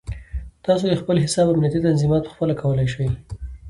[0.65, 3.05] تاسو د خپل حساب امنیتي تنظیمات پخپله کولی شئ.